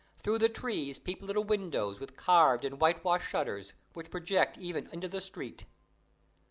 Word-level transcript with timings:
Through 0.17 0.39
the 0.39 0.49
trees 0.49 0.97
peep 0.97 1.21
little 1.21 1.43
windows 1.43 1.99
with 1.99 2.15
carved 2.17 2.65
and 2.65 2.81
white 2.81 3.03
washed 3.05 3.29
shutters, 3.29 3.75
which 3.93 4.09
project 4.09 4.57
even 4.57 4.87
into 4.91 5.07
the 5.07 5.21
street. 5.21 5.65